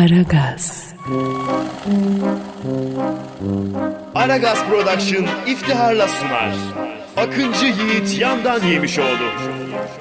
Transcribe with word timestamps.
Aragaz, 0.00 0.94
Aragaz 4.14 4.58
Production 4.68 5.26
iftiharla 5.46 6.08
sunar. 6.08 6.54
Akıncı 7.16 7.66
Yiğit 7.66 8.18
Yandan 8.18 8.62
Yemişoğlu. 8.62 9.30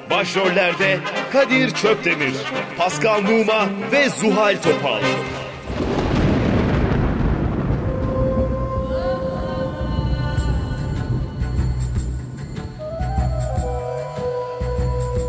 Başrollerde 0.09 0.99
Kadir 1.31 1.71
Çöptemir, 1.71 2.33
Pascal 2.77 3.21
Numa 3.21 3.69
ve 3.91 4.09
Zuhal 4.09 4.55
Topal. 4.63 5.01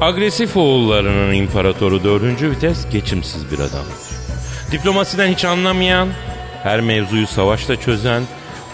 Agresif 0.00 0.57
oğullarının 0.57 1.34
imparatoru 1.34 2.05
4. 2.05 2.43
vites 2.43 2.91
geçimsiz 2.93 3.50
bir 3.52 3.59
adam. 3.59 3.84
Diplomasiden 4.73 5.29
hiç 5.29 5.45
anlamayan, 5.45 6.09
her 6.62 6.80
mevzuyu 6.80 7.27
savaşla 7.27 7.80
çözen, 7.80 8.23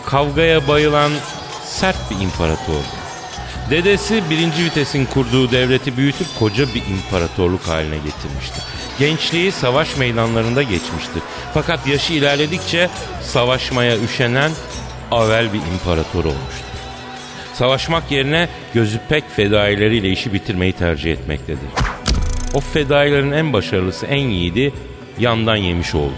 kavgaya 0.07 0.69
bayılan 0.69 1.13
sert 1.65 1.97
bir 2.11 2.25
imparator. 2.25 2.83
Dedesi 3.71 4.23
1. 4.31 4.65
vitesin 4.65 5.05
kurduğu 5.05 5.51
devleti 5.51 5.97
büyütüp 5.97 6.27
koca 6.39 6.67
bir 6.75 6.83
imparatorluk 6.87 7.69
haline 7.69 7.97
getirmişti. 7.97 8.61
Gençliği 8.99 9.53
savaş 9.53 9.97
meydanlarında 9.97 10.63
geçmişti. 10.63 11.21
Fakat 11.55 11.87
yaşı 11.87 12.13
ilerledikçe 12.13 12.89
savaşmaya 13.23 13.99
üşenen 13.99 14.51
avel 15.11 15.53
bir 15.53 15.59
imparator 15.59 16.25
olmuştu. 16.25 16.67
Savaşmak 17.55 18.11
yerine 18.11 18.49
gözü 18.75 19.01
pek 19.09 19.31
fedaileriyle 19.31 20.11
işi 20.11 20.33
bitirmeyi 20.33 20.73
tercih 20.73 21.13
etmektedir. 21.13 21.69
O 22.55 22.61
fedailerin 22.61 23.33
en 23.33 23.53
başarılısı, 23.53 24.07
en 24.07 24.29
yiğidi 24.29 24.73
yandan 25.19 25.57
yemiş 25.57 25.95
oldu. 25.95 26.15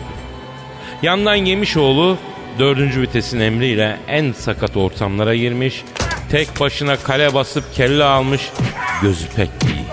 Yandan 1.02 1.34
Yemişoğlu 1.34 2.18
dördüncü 2.58 3.00
vitesin 3.00 3.40
emriyle 3.40 3.96
en 4.08 4.32
sakat 4.32 4.76
ortamlara 4.76 5.34
girmiş, 5.34 5.84
tek 6.30 6.60
başına 6.60 6.96
kale 6.96 7.34
basıp 7.34 7.74
kelle 7.74 8.04
almış, 8.04 8.50
gözü 9.02 9.28
pek 9.28 9.48
iyi. 9.64 9.84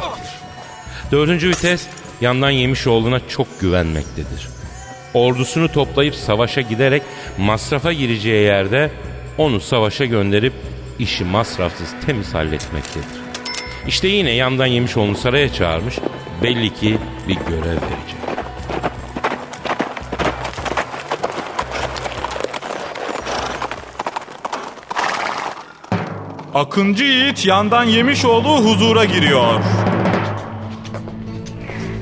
Dördüncü 1.11 1.49
vites 1.49 1.87
yandan 2.21 2.49
Yemişoğlu'na 2.49 3.27
çok 3.27 3.59
güvenmektedir. 3.61 4.47
Ordusunu 5.13 5.71
toplayıp 5.71 6.15
savaşa 6.15 6.61
giderek 6.61 7.01
masrafa 7.37 7.93
gireceği 7.93 8.43
yerde 8.43 8.91
onu 9.37 9.59
savaşa 9.59 10.05
gönderip 10.05 10.53
işi 10.99 11.23
masrafsız 11.23 11.87
temiz 12.05 12.33
halletmektedir. 12.33 13.25
İşte 13.87 14.07
yine 14.07 14.31
yandan 14.31 14.65
Yemişoğlu'nu 14.65 15.15
saraya 15.15 15.53
çağırmış, 15.53 15.95
belli 16.43 16.73
ki 16.73 16.97
bir 17.27 17.35
görev 17.35 17.65
verecek. 17.65 18.24
Akıncı 26.55 27.03
Yiğit 27.03 27.45
yandan 27.45 27.83
Yemişoğlu 27.83 28.57
huzura 28.65 29.05
giriyor. 29.05 29.61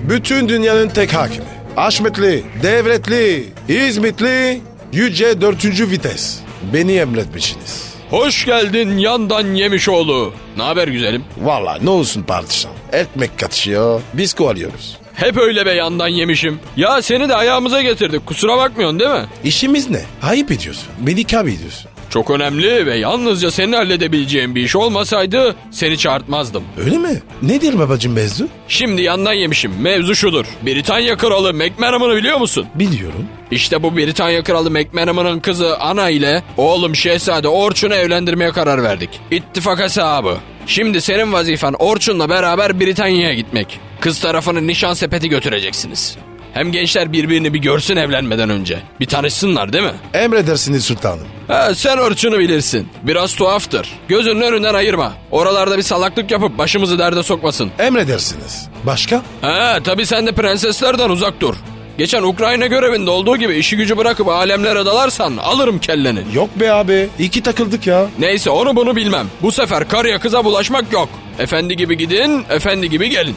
Bütün 0.10 0.50
dünyanın 0.50 0.90
tek 0.90 1.14
hakimi. 1.14 1.46
Haşmetli, 1.76 2.44
devletli, 2.64 3.46
İzmitli, 3.68 4.62
yüce 4.92 5.42
dörtüncü 5.42 5.90
vites. 5.90 6.40
Beni 6.74 6.94
emretmişsiniz. 6.94 7.94
Hoş 8.10 8.46
geldin 8.46 8.98
yandan 8.98 9.56
Yemişoğlu. 9.56 10.34
Ne 10.58 10.64
haber 10.64 10.88
güzelim? 10.88 11.24
Vallahi 11.38 11.86
ne 11.86 11.90
olsun 11.90 12.24
padişah. 12.24 12.70
Ekmek 12.92 13.40
katışıyor, 13.40 14.02
biz 14.14 14.34
kovalıyoruz. 14.34 14.98
Hep 15.14 15.38
öyle 15.38 15.66
be 15.66 15.72
yandan 15.72 16.08
yemişim. 16.08 16.60
Ya 16.78 17.02
seni 17.02 17.30
de 17.30 17.36
ayağımıza 17.36 17.82
getirdik 17.82 18.26
kusura 18.26 18.58
bakmıyorsun 18.58 19.00
değil 19.00 19.12
mi? 19.12 19.26
İşimiz 19.44 19.90
ne? 19.90 20.02
Ayıp 20.24 20.52
ediyorsun. 20.52 20.88
Beni 21.00 21.24
kab 21.24 21.48
ediyorsun. 21.48 21.93
Çok 22.14 22.30
önemli 22.30 22.86
ve 22.86 22.98
yalnızca 22.98 23.52
senin 23.52 23.74
halledebileceğin 23.74 24.56
bir 24.56 24.62
iş 24.62 24.76
olmasaydı 24.76 25.56
seni 25.72 25.98
çağırtmazdım. 25.98 26.64
Öyle 26.86 26.98
mi? 26.98 27.22
Nedir 27.42 27.80
babacım 27.80 28.16
Bezdu? 28.16 28.48
Şimdi 28.68 29.02
yandan 29.02 29.34
yemişim. 29.34 29.72
Mevzu 29.82 30.16
şudur. 30.16 30.46
Britanya 30.66 31.18
kralı 31.18 31.54
McManaman'ı 31.54 32.16
biliyor 32.16 32.38
musun? 32.38 32.66
Biliyorum. 32.76 33.26
İşte 33.52 33.84
bu 33.84 33.98
Britanya 33.98 34.44
kralı 34.44 34.72
McManaman'ın 34.72 35.40
kızı 35.40 35.78
Ana 35.78 36.10
ile 36.10 36.44
oğlum 36.58 36.96
Şehzade 36.96 37.48
Orçun'u 37.48 37.94
evlendirmeye 37.94 38.52
karar 38.52 38.84
verdik. 38.84 39.10
İttifak 39.32 39.80
hesabı. 39.80 40.38
Şimdi 40.68 41.02
senin 41.02 41.34
vazifen 41.34 41.74
Orçun'la 41.80 42.30
beraber 42.30 42.80
Britanya'ya 42.80 43.34
gitmek. 43.34 43.80
Kız 44.00 44.20
tarafının 44.20 44.68
nişan 44.68 44.94
sepeti 44.94 45.30
götüreceksiniz. 45.30 46.18
Hem 46.54 46.72
gençler 46.72 47.14
birbirini 47.14 47.54
bir 47.54 47.60
görsün 47.60 47.96
evlenmeden 47.96 48.50
önce. 48.50 48.80
Bir 49.00 49.06
tanışsınlar 49.06 49.74
değil 49.74 49.84
mi? 49.84 49.92
Emredersiniz 50.14 50.86
sultanım. 50.86 51.28
Ha, 51.48 51.76
sen 51.76 51.98
Orçun'u 51.98 52.40
bilirsin. 52.40 52.88
Biraz 53.04 53.36
tuhaftır. 53.36 53.90
Gözünün 54.08 54.42
önünden 54.42 54.74
ayırma. 54.74 55.14
Oralarda 55.32 55.78
bir 55.78 55.84
salaklık 55.84 56.32
yapıp 56.32 56.58
başımızı 56.58 57.00
derde 57.00 57.24
sokmasın. 57.24 57.72
Emredersiniz. 57.80 58.70
Başka? 58.84 59.22
Ha, 59.42 59.78
tabii 59.84 60.06
sen 60.06 60.28
de 60.28 60.32
prenseslerden 60.32 61.10
uzak 61.10 61.40
dur. 61.42 61.56
Geçen 61.98 62.24
Ukrayna 62.24 62.68
görevinde 62.68 63.10
olduğu 63.10 63.38
gibi 63.38 63.56
işi 63.56 63.78
gücü 63.78 63.98
bırakıp 63.98 64.28
alemlere 64.28 64.86
dalarsan 64.86 65.38
alırım 65.38 65.80
kelleni. 65.80 66.20
Yok 66.34 66.50
be 66.60 66.72
abi. 66.72 67.10
İki 67.20 67.44
takıldık 67.44 67.88
ya. 67.88 68.08
Neyse 68.20 68.50
onu 68.50 68.76
bunu 68.76 68.96
bilmem. 68.96 69.28
Bu 69.42 69.52
sefer 69.52 69.88
karıya 69.90 70.20
kıza 70.20 70.46
bulaşmak 70.46 70.92
yok. 70.94 71.10
Efendi 71.40 71.76
gibi 71.78 71.98
gidin, 71.98 72.46
efendi 72.50 72.90
gibi 72.90 73.10
gelin. 73.10 73.36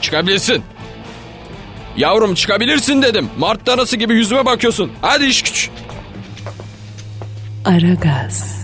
Çıkabilirsin. 0.00 0.62
Yavrum 1.96 2.34
çıkabilirsin 2.34 3.02
dedim. 3.02 3.30
Mart 3.38 3.66
danası 3.66 3.96
gibi 3.96 4.14
yüzüme 4.14 4.46
bakıyorsun. 4.46 4.92
Hadi 5.00 5.24
iş 5.24 5.42
güç. 5.42 5.70
Aragaz, 7.64 8.62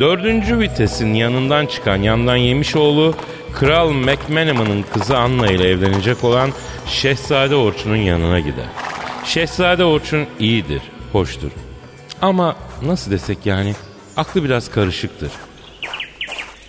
Dördüncü 0.00 0.58
vitesin 0.58 1.14
yanından 1.14 1.66
çıkan 1.66 1.96
yandan 1.96 2.36
Yemişoğlu 2.36 3.14
Kral 3.52 3.90
McManaman'ın 3.92 4.84
kızı 4.92 5.18
Anna 5.18 5.46
ile 5.50 5.68
evlenecek 5.68 6.24
olan 6.24 6.50
Şehzade 6.86 7.56
Orçun'un 7.56 7.96
yanına 7.96 8.40
gider. 8.40 8.66
Şehzade 9.24 9.84
Orçun 9.84 10.26
iyidir, 10.38 10.82
hoştur. 11.12 11.50
Ama 12.22 12.56
nasıl 12.82 13.10
desek 13.10 13.46
yani 13.46 13.74
aklı 14.16 14.44
biraz 14.44 14.70
karışıktır. 14.70 15.30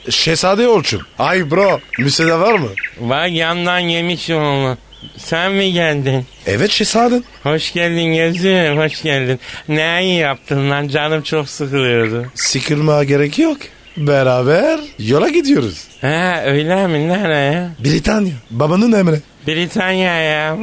Şehzade 0.09 0.67
Orçun. 0.67 1.01
Ay 1.19 1.51
bro. 1.51 1.79
Müsaade 1.99 2.39
var 2.39 2.53
mı? 2.53 2.67
Vay 2.99 3.33
yandan 3.33 3.79
Yemişoğlu. 3.79 4.77
Sen 5.17 5.51
mi 5.51 5.73
geldin? 5.73 6.25
Evet 6.47 6.71
şehzadem. 6.71 7.23
Hoş 7.43 7.73
geldin 7.73 8.13
gözüm, 8.15 8.77
hoş 8.77 9.01
geldin. 9.03 9.39
Ne 9.67 9.99
iyi 10.03 10.19
yaptın 10.19 10.69
lan 10.69 10.87
canım 10.87 11.21
çok 11.21 11.49
sıkılıyordu. 11.49 12.25
Sıkılmaya 12.35 13.03
gerek 13.03 13.39
yok. 13.39 13.57
Beraber 13.97 14.79
yola 14.99 15.29
gidiyoruz. 15.29 15.83
Ha 16.01 16.41
öyle 16.45 16.87
mi 16.87 17.07
nereye? 17.09 17.67
Britanya. 17.83 18.33
Babanın 18.51 18.91
emri. 18.91 19.19
Britanya 19.47 20.21
ya. 20.21 20.57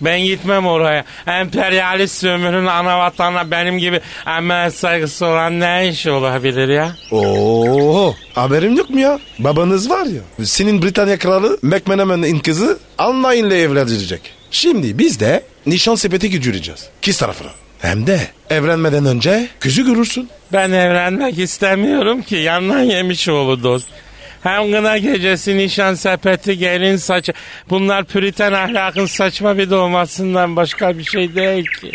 Ben 0.00 0.20
gitmem 0.20 0.66
oraya. 0.66 1.04
Emperyalist 1.26 2.14
sömürün 2.20 2.66
ana 2.66 2.98
vatanına 2.98 3.50
benim 3.50 3.78
gibi 3.78 4.00
emel 4.38 4.70
saygısı 4.70 5.26
olan 5.26 5.60
ne 5.60 5.88
iş 5.88 6.06
olabilir 6.06 6.68
ya? 6.68 6.96
Oo, 7.10 8.14
haberim 8.34 8.76
yok 8.76 8.90
mu 8.90 9.00
ya? 9.00 9.18
Babanız 9.38 9.90
var 9.90 10.06
ya. 10.06 10.46
Senin 10.46 10.82
Britanya 10.82 11.18
kralı 11.18 11.58
McManaman'ın 11.62 12.38
kızı 12.38 12.78
Anna 12.98 13.34
ile 13.34 13.60
evlendirecek. 13.60 14.20
Şimdi 14.50 14.98
biz 14.98 15.20
de 15.20 15.42
nişan 15.66 15.94
sepeti 15.94 16.30
gücüreceğiz. 16.30 16.88
Kız 17.04 17.18
tarafına. 17.18 17.50
Hem 17.78 18.06
de 18.06 18.20
evlenmeden 18.50 19.06
önce 19.06 19.48
kızı 19.60 19.82
görürsün. 19.82 20.28
Ben 20.52 20.70
evlenmek 20.72 21.38
istemiyorum 21.38 22.22
ki 22.22 22.36
yandan 22.36 22.80
yemiş 22.80 23.28
oğlu 23.28 23.62
dost. 23.62 23.88
Hem 24.42 24.72
kına 24.72 24.98
gecesi 24.98 25.56
nişan 25.58 25.94
sepeti 25.94 26.58
gelin 26.58 26.96
saçı. 26.96 27.32
Bunlar 27.70 28.04
püriten 28.04 28.52
ahlakın 28.52 29.06
saçma 29.06 29.58
bir 29.58 29.70
doğmasından 29.70 30.56
başka 30.56 30.98
bir 30.98 31.04
şey 31.04 31.34
değil 31.34 31.64
ki. 31.80 31.92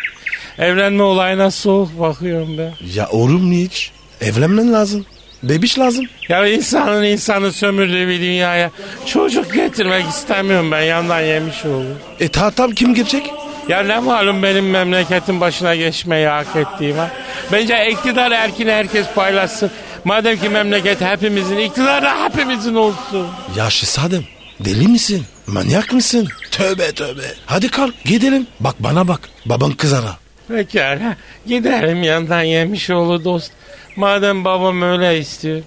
Evlenme 0.59 1.03
olayına 1.03 1.51
soğuk 1.51 1.99
bakıyorum 1.99 2.57
ben. 2.57 2.71
Ya 2.95 3.09
olur 3.09 3.39
mu 3.39 3.53
hiç? 3.53 3.91
Evlenmen 4.21 4.73
lazım. 4.73 5.05
Bebiş 5.43 5.79
lazım. 5.79 6.05
Ya 6.29 6.47
insanın 6.47 7.03
insanı 7.03 7.51
sömürdüğü 7.51 8.07
bir 8.07 8.19
dünyaya 8.19 8.71
çocuk 9.05 9.53
getirmek 9.53 10.07
istemiyorum 10.09 10.71
ben 10.71 10.81
yandan 10.81 11.21
yemiş 11.21 11.65
oğlu. 11.65 11.85
E 12.19 12.27
tahtam 12.27 12.71
kim 12.71 12.93
girecek? 12.93 13.31
Ya 13.69 13.83
ne 13.83 13.99
malum 13.99 14.43
benim 14.43 14.69
memleketin 14.69 15.41
başına 15.41 15.75
geçmeyi 15.75 16.27
hak 16.27 16.55
ettiğim 16.55 16.97
ha. 16.97 17.09
Bence 17.51 17.89
iktidar 17.91 18.31
erkini 18.31 18.71
herkes 18.71 19.07
paylaşsın. 19.15 19.71
Madem 20.05 20.39
ki 20.39 20.49
memleket 20.49 21.01
hepimizin, 21.01 21.57
iktidar 21.57 22.03
da 22.03 22.23
hepimizin 22.25 22.75
olsun. 22.75 23.27
Ya 23.57 23.69
şehzadem 23.69 24.23
deli 24.59 24.87
misin? 24.87 25.25
Manyak 25.47 25.93
mısın? 25.93 26.27
Tövbe 26.51 26.91
tövbe. 26.91 27.33
Hadi 27.45 27.71
kalk 27.71 28.03
gidelim. 28.03 28.47
Bak 28.59 28.75
bana 28.79 29.07
bak. 29.07 29.29
Baban 29.45 29.71
kızara. 29.71 30.17
Pekala 30.47 31.15
giderim 31.47 32.03
yandan 32.03 32.41
yemiş 32.41 32.89
oğlu 32.89 33.23
dost. 33.23 33.51
Madem 33.95 34.45
babam 34.45 34.81
öyle 34.81 35.19
istiyor. 35.19 35.61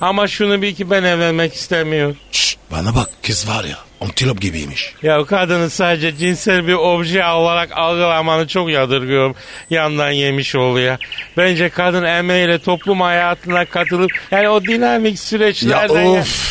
Ama 0.00 0.28
şunu 0.28 0.62
bil 0.62 0.74
ki 0.74 0.90
ben 0.90 1.02
evlenmek 1.02 1.54
istemiyorum. 1.54 2.16
Şşş, 2.32 2.56
bana 2.70 2.94
bak 2.94 3.10
kız 3.22 3.48
var 3.48 3.64
ya 3.64 3.78
antilop 4.00 4.40
gibiymiş. 4.40 4.94
Ya 5.02 5.24
kadını 5.24 5.70
sadece 5.70 6.16
cinsel 6.16 6.66
bir 6.66 6.74
obje 6.74 7.24
olarak 7.26 7.72
algılamanı 7.78 8.46
çok 8.48 8.70
yadırgıyorum. 8.70 9.34
Yandan 9.70 10.10
yemiş 10.10 10.54
oluyor. 10.56 10.96
Bence 11.36 11.68
kadın 11.68 12.04
emeğiyle 12.04 12.58
toplum 12.58 13.00
hayatına 13.00 13.64
katılıp 13.64 14.10
yani 14.30 14.48
o 14.48 14.62
dinamik 14.64 15.12
Ya 15.12 15.16
süreçlerden... 15.16 16.04
ya- 16.04 16.20
of. 16.20 16.50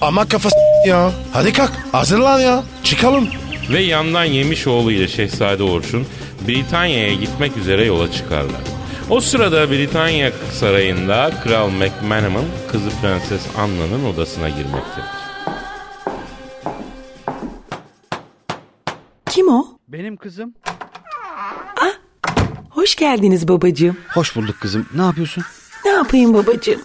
Ama 0.00 0.28
kafası 0.28 0.56
ya. 0.86 1.12
Hadi 1.32 1.52
kalk 1.52 1.72
hazırlan 1.92 2.40
ya. 2.40 2.62
Çıkalım. 2.84 3.28
Ve 3.70 3.80
yandan 3.80 4.24
yemiş 4.24 4.66
oğlu 4.66 4.92
ile 4.92 5.08
Şehzade 5.08 5.62
Orçun 5.62 6.06
Britanya'ya 6.48 7.14
gitmek 7.14 7.56
üzere 7.56 7.84
yola 7.84 8.12
çıkarlar. 8.12 8.60
O 9.10 9.20
sırada 9.20 9.70
Britanya 9.70 10.32
sarayında 10.52 11.30
Kral 11.44 11.68
McManaman 11.70 12.44
kızı 12.72 12.90
Prenses 13.02 13.42
Anna'nın 13.58 14.04
odasına 14.14 14.48
girmektedir. 14.48 15.21
Kim 19.32 19.48
o? 19.48 19.66
Benim 19.88 20.16
kızım. 20.16 20.54
Hoş 22.70 22.96
geldiniz 22.96 23.48
babacığım. 23.48 23.96
Hoş 24.08 24.36
bulduk 24.36 24.60
kızım. 24.60 24.86
Ne 24.94 25.02
yapıyorsun? 25.02 25.44
Ne 25.84 25.90
yapayım 25.90 26.34
babacığım? 26.34 26.80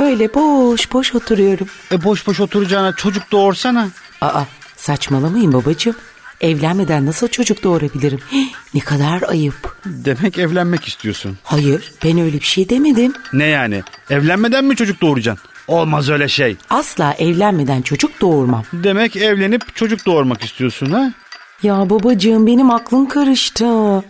Öyle 0.00 0.34
boş 0.34 0.92
boş 0.92 1.14
oturuyorum. 1.14 1.66
E 1.92 2.04
boş 2.04 2.26
boş 2.26 2.40
oturacağına 2.40 2.92
çocuk 2.96 3.32
doğursana. 3.32 3.88
Aa 4.20 4.44
saçmalamayın 4.76 5.52
babacığım. 5.52 5.96
Evlenmeden 6.40 7.06
nasıl 7.06 7.28
çocuk 7.28 7.62
doğurabilirim? 7.62 8.18
Hih, 8.32 8.48
ne 8.74 8.80
kadar 8.80 9.22
ayıp. 9.22 9.76
Demek 9.86 10.38
evlenmek 10.38 10.88
istiyorsun. 10.88 11.38
Hayır 11.42 11.92
ben 12.04 12.18
öyle 12.18 12.36
bir 12.40 12.46
şey 12.46 12.68
demedim. 12.68 13.12
Ne 13.32 13.44
yani? 13.46 13.82
Evlenmeden 14.10 14.64
mi 14.64 14.76
çocuk 14.76 15.00
doğuracaksın? 15.00 15.48
Olmaz 15.68 16.10
öyle 16.10 16.28
şey. 16.28 16.56
Asla 16.70 17.14
evlenmeden 17.18 17.82
çocuk 17.82 18.20
doğurmam. 18.20 18.64
Demek 18.72 19.16
evlenip 19.16 19.76
çocuk 19.76 20.06
doğurmak 20.06 20.44
istiyorsun 20.44 20.90
ha? 20.90 21.12
Ya 21.62 21.90
babacığım 21.90 22.46
benim 22.46 22.70
aklım 22.70 23.08
karıştı. 23.08 23.64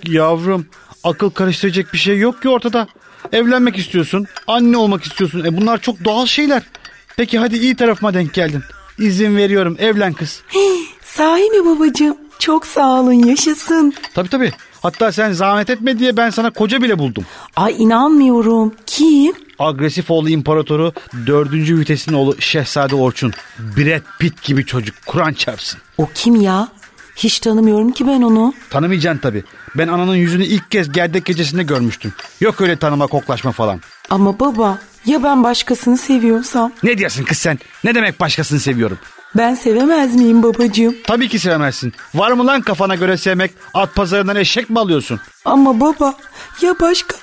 Yavrum 0.09 0.67
akıl 1.05 1.31
karıştıracak 1.31 1.93
bir 1.93 1.99
şey 1.99 2.19
yok 2.19 2.43
ki 2.43 2.49
ortada. 2.49 2.87
Evlenmek 3.33 3.77
istiyorsun, 3.79 4.27
anne 4.47 4.77
olmak 4.77 5.05
istiyorsun. 5.05 5.45
E 5.45 5.57
bunlar 5.57 5.79
çok 5.81 6.05
doğal 6.05 6.27
şeyler. 6.27 6.63
Peki 7.17 7.39
hadi 7.39 7.57
iyi 7.57 7.77
tarafıma 7.77 8.15
denk 8.15 8.35
geldin. 8.35 8.63
İzin 8.99 9.37
veriyorum 9.37 9.77
evlen 9.81 10.13
kız. 10.13 10.43
Sahi 11.05 11.43
mi 11.51 11.67
babacığım? 11.67 12.17
Çok 12.39 12.67
sağ 12.67 13.01
olun 13.01 13.13
yaşasın. 13.13 13.95
Tabii 14.15 14.29
tabii. 14.29 14.53
Hatta 14.83 15.13
sen 15.13 15.33
zahmet 15.33 15.71
etme 15.71 15.99
diye 15.99 16.17
ben 16.17 16.31
sana 16.31 16.51
koca 16.51 16.83
bile 16.83 16.99
buldum. 16.99 17.25
Ay 17.57 17.75
inanmıyorum. 17.83 18.75
Kim? 18.87 19.33
Agresif 19.59 20.11
oğlu 20.11 20.29
imparatoru 20.29 20.93
dördüncü 21.27 21.79
vitesin 21.79 22.13
oğlu 22.13 22.37
Şehzade 22.41 22.95
Orçun. 22.95 23.33
Brad 23.59 24.03
Pitt 24.19 24.43
gibi 24.43 24.67
çocuk 24.67 24.95
Kur'an 25.07 25.33
çarpsın. 25.33 25.81
O 25.99 26.09
kim 26.15 26.41
ya? 26.41 26.69
Hiç 27.17 27.39
tanımıyorum 27.39 27.93
ki 27.93 28.07
ben 28.07 28.23
onu. 28.23 28.55
Tanımayacaksın 28.71 29.21
tabii. 29.21 29.45
Ben 29.75 29.89
ananın 29.89 30.17
yüzünü 30.17 30.45
ilk 30.45 30.71
kez 30.71 30.93
gerdek 30.93 31.25
gecesinde 31.25 31.63
görmüştüm. 31.63 32.13
Yok 32.41 32.61
öyle 32.61 32.77
tanıma 32.77 33.07
koklaşma 33.07 33.53
falan. 33.53 33.81
Ama 34.11 34.41
baba 34.41 34.79
ya 35.07 35.23
ben 35.23 35.45
başkasını 35.45 35.99
seviyorsam? 35.99 36.73
Ne 36.83 36.99
diyorsun 36.99 37.25
kız 37.25 37.39
sen? 37.39 37.59
Ne 37.85 37.95
demek 37.95 38.21
başkasını 38.21 38.61
seviyorum? 38.61 38.99
Ben 39.37 39.55
sevemez 39.55 40.15
miyim 40.17 40.43
babacığım? 40.43 40.95
Tabii 41.05 41.29
ki 41.29 41.39
sevemezsin. 41.39 41.93
Var 42.15 42.33
mı 42.33 42.47
lan 42.47 42.61
kafana 42.61 42.95
göre 42.95 43.17
sevmek? 43.17 43.51
At 43.75 43.95
pazarından 43.95 44.37
eşek 44.37 44.71
mi 44.71 44.79
alıyorsun? 44.79 45.21
Ama 45.45 45.81
baba 45.81 46.15
ya 46.63 46.75
başka? 46.81 47.17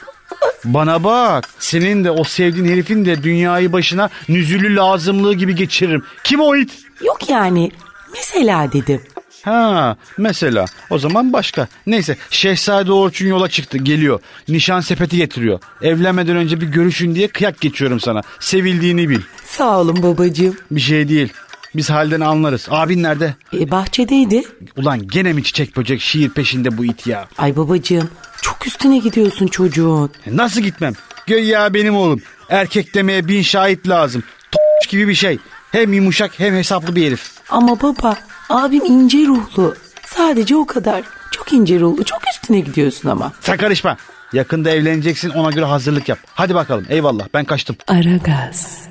Bana 0.65 1.03
bak. 1.03 1.49
Senin 1.59 2.03
de 2.03 2.11
o 2.11 2.23
sevdiğin 2.23 2.65
herifin 2.67 3.05
de 3.05 3.23
dünyayı 3.23 3.73
başına 3.73 4.09
nüzülü 4.29 4.75
lazımlığı 4.75 5.33
gibi 5.33 5.55
geçiririm. 5.55 6.03
Kim 6.23 6.39
o 6.39 6.55
it? 6.55 6.77
Yok 7.01 7.29
yani. 7.29 7.71
Mesela 8.13 8.71
dedim. 8.71 9.01
Ha 9.43 9.97
mesela 10.17 10.65
o 10.89 10.99
zaman 10.99 11.33
başka. 11.33 11.67
Neyse 11.87 12.17
Şehzade 12.29 12.91
Orçun 12.91 13.27
yola 13.27 13.49
çıktı 13.49 13.77
geliyor. 13.77 14.19
Nişan 14.47 14.81
sepeti 14.81 15.17
getiriyor. 15.17 15.59
Evlenmeden 15.81 16.35
önce 16.35 16.61
bir 16.61 16.67
görüşün 16.67 17.15
diye 17.15 17.27
kıyak 17.27 17.61
geçiyorum 17.61 17.99
sana. 17.99 18.21
Sevildiğini 18.39 19.09
bil. 19.09 19.21
Sağ 19.45 19.79
olun 19.79 20.03
babacığım. 20.03 20.55
Bir 20.71 20.81
şey 20.81 21.09
değil. 21.09 21.33
Biz 21.75 21.89
halden 21.89 22.19
anlarız. 22.21 22.67
Abin 22.69 23.03
nerede? 23.03 23.33
E, 23.53 23.71
bahçedeydi. 23.71 24.43
Ulan 24.77 25.07
gene 25.07 25.33
mi 25.33 25.43
çiçek 25.43 25.77
böcek 25.77 26.01
şiir 26.01 26.29
peşinde 26.29 26.77
bu 26.77 26.85
it 26.85 27.07
ya? 27.07 27.27
Ay 27.37 27.55
babacığım 27.57 28.09
çok 28.41 28.67
üstüne 28.67 28.97
gidiyorsun 28.97 29.47
çocuğun. 29.47 30.11
E, 30.27 30.37
Nasıl 30.37 30.61
gitmem? 30.61 30.93
Göya 31.27 31.73
benim 31.73 31.95
oğlum. 31.95 32.21
Erkek 32.49 32.93
demeye 32.93 33.27
bin 33.27 33.41
şahit 33.41 33.87
lazım. 33.89 34.23
T- 34.51 34.89
gibi 34.89 35.07
bir 35.07 35.15
şey. 35.15 35.39
Hem 35.71 35.93
yumuşak 35.93 36.39
hem 36.39 36.53
hesaplı 36.55 36.95
bir 36.95 37.05
herif. 37.07 37.31
Ama 37.49 37.81
baba 37.81 38.17
abim 38.49 38.85
ince 38.85 39.17
ruhlu. 39.17 39.75
Sadece 40.05 40.55
o 40.55 40.65
kadar. 40.65 41.03
Çok 41.31 41.53
ince 41.53 41.79
ruhlu 41.79 42.03
çok 42.03 42.19
üstüne 42.33 42.59
gidiyorsun 42.59 43.09
ama. 43.09 43.31
Sen 43.41 43.57
karışma. 43.57 43.97
Yakında 44.33 44.69
evleneceksin 44.69 45.29
ona 45.29 45.49
göre 45.49 45.65
hazırlık 45.65 46.09
yap. 46.09 46.19
Hadi 46.33 46.55
bakalım 46.55 46.85
eyvallah 46.89 47.27
ben 47.33 47.45
kaçtım. 47.45 47.75
Aragaz. 47.87 48.89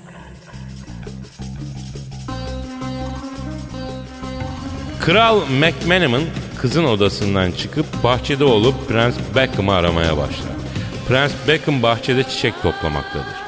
Kral 5.00 5.40
McManaman 5.46 6.22
kızın 6.58 6.84
odasından 6.84 7.50
çıkıp 7.52 7.86
bahçede 8.04 8.44
olup 8.44 8.88
Prens 8.88 9.14
Beckham'ı 9.36 9.74
aramaya 9.74 10.16
başlar. 10.16 10.52
Prens 11.08 11.32
Beckham 11.48 11.82
bahçede 11.82 12.22
çiçek 12.24 12.62
toplamaktadır. 12.62 13.47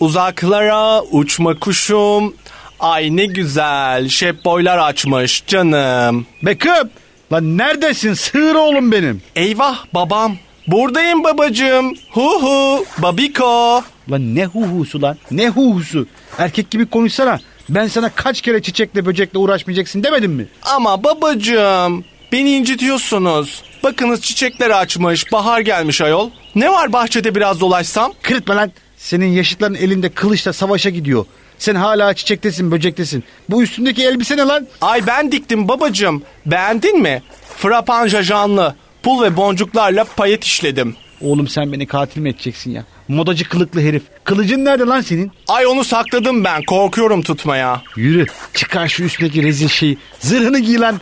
Uzaklara 0.00 1.02
uçma 1.02 1.58
kuşum. 1.58 2.34
Ay 2.80 3.16
ne 3.16 3.26
güzel 3.26 4.08
şep 4.08 4.44
boylar 4.44 4.78
açmış 4.78 5.46
canım. 5.46 6.26
Beckham! 6.42 6.88
Lan 7.32 7.58
neredesin 7.58 8.14
sığır 8.14 8.54
oğlum 8.54 8.92
benim? 8.92 9.22
Eyvah 9.36 9.84
babam. 9.94 10.36
Buradayım 10.66 11.24
babacığım. 11.24 11.94
Hu 12.10 12.42
hu 12.42 12.84
babiko. 12.98 13.82
Lan 14.10 14.34
ne 14.34 14.44
huhusu 14.46 15.02
lan 15.02 15.16
ne 15.30 15.48
huhusu? 15.48 16.06
Erkek 16.38 16.70
gibi 16.70 16.86
konuşsana. 16.86 17.38
Ben 17.68 17.86
sana 17.86 18.08
kaç 18.08 18.40
kere 18.40 18.62
çiçekle 18.62 19.06
böcekle 19.06 19.38
uğraşmayacaksın 19.38 20.02
demedim 20.02 20.32
mi? 20.32 20.46
Ama 20.62 21.04
babacığım 21.04 22.04
beni 22.32 22.50
incitiyorsunuz. 22.50 23.62
Bakınız 23.84 24.20
çiçekler 24.20 24.70
açmış 24.70 25.32
bahar 25.32 25.60
gelmiş 25.60 26.00
ayol. 26.00 26.30
Ne 26.54 26.70
var 26.72 26.92
bahçede 26.92 27.34
biraz 27.34 27.60
dolaşsam? 27.60 28.12
Kırıtma 28.22 28.56
lan. 28.56 28.72
Senin 28.96 29.26
yaşıtların 29.26 29.74
elinde 29.74 30.08
kılıçla 30.08 30.52
savaşa 30.52 30.90
gidiyor. 30.90 31.26
Sen 31.58 31.74
hala 31.74 32.14
çiçektesin 32.14 32.70
böcektesin. 32.70 33.24
Bu 33.50 33.62
üstündeki 33.62 34.04
elbise 34.04 34.36
ne 34.36 34.42
lan? 34.42 34.66
Ay 34.80 35.06
ben 35.06 35.32
diktim 35.32 35.68
babacığım. 35.68 36.22
Beğendin 36.46 37.02
mi? 37.02 37.22
Frapan 37.56 38.06
jajanlı. 38.08 38.74
Pul 39.02 39.22
ve 39.22 39.36
boncuklarla 39.36 40.04
payet 40.04 40.44
işledim. 40.44 40.96
Oğlum 41.20 41.48
sen 41.48 41.72
beni 41.72 41.86
katil 41.86 42.20
mi 42.20 42.28
edeceksin 42.30 42.70
ya? 42.70 42.84
Modacı 43.08 43.48
kılıklı 43.48 43.80
herif. 43.80 44.02
Kılıcın 44.24 44.64
nerede 44.64 44.84
lan 44.84 45.00
senin? 45.00 45.32
Ay 45.48 45.66
onu 45.66 45.84
sakladım 45.84 46.44
ben 46.44 46.62
korkuyorum 46.62 47.22
tutmaya. 47.22 47.82
Yürü 47.96 48.26
çıkar 48.54 48.88
şu 48.88 49.04
üstündeki 49.04 49.42
rezil 49.42 49.68
şeyi. 49.68 49.98
Zırhını 50.20 50.58
giy 50.58 50.78
lan. 50.78 51.00